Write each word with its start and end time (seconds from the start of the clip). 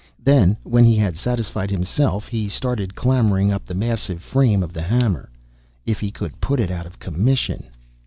Then, 0.17 0.57
when 0.63 0.83
he 0.83 0.95
had 0.95 1.15
satisfied 1.15 1.69
himself, 1.69 2.25
he 2.27 2.49
started 2.49 2.95
clambering 2.95 3.51
up 3.51 3.65
the 3.65 3.75
massive 3.75 4.23
frame 4.23 4.63
of 4.63 4.73
the 4.73 4.81
hammer. 4.81 5.29
If 5.85 5.99
he 5.99 6.09
could 6.09 6.41
put 6.41 6.59
it 6.59 6.71
out 6.71 6.87
of 6.87 6.97
commission! 6.97 7.65